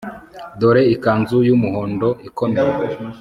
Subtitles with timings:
[0.59, 2.73] dore ikanzu y'umuhondo ikomeye